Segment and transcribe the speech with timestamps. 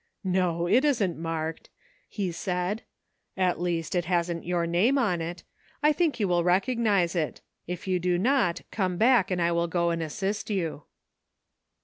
[0.23, 1.69] "No, it isn't marked,"
[2.09, 2.81] he said;
[3.37, 5.43] "at least it hasn't your name on it.
[5.83, 7.41] I think you will recog nize it.
[7.67, 10.85] If you do not, come back and I will go and assist you."